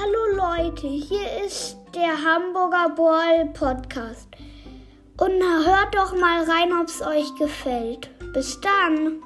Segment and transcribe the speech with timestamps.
[0.00, 4.28] Hallo Leute, hier ist der Hamburger Ball Podcast.
[5.16, 8.08] Und hört doch mal rein, ob es euch gefällt.
[8.32, 9.20] Bis dann.